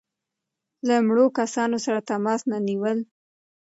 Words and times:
له 0.87 0.95
مړو 1.07 1.25
کسانو 1.39 1.77
سره 1.85 1.99
تماس 2.11 2.41
نه 2.51 2.57
نیول. 2.67 2.97